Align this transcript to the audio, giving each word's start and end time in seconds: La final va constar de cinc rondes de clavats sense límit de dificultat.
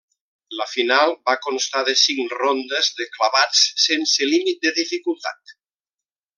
La 0.59 0.65
final 0.69 1.11
va 1.29 1.35
constar 1.47 1.83
de 1.89 1.95
cinc 2.05 2.33
rondes 2.39 2.91
de 3.01 3.09
clavats 3.19 3.63
sense 3.87 4.31
límit 4.33 4.67
de 4.67 4.77
dificultat. 4.83 5.57